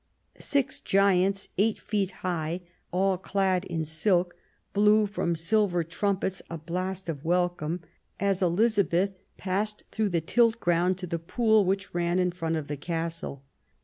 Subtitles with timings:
[0.39, 2.61] Six giants, eight feet high,
[2.91, 4.35] all clad in silk,
[4.73, 7.81] blew from silver trumpets a blast of welcome
[8.19, 12.67] as Elizabeth passed through the tilt ground to the pool which ran in front of
[12.67, 13.43] the castle.